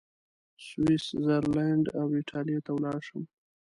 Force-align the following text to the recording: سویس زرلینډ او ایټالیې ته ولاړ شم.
سویس 0.67 1.05
زرلینډ 1.25 1.85
او 1.99 2.05
ایټالیې 2.17 2.59
ته 2.65 2.71
ولاړ 2.75 2.99
شم. 3.07 3.23